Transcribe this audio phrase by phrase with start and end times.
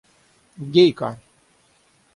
[0.73, 1.11] –Гейка!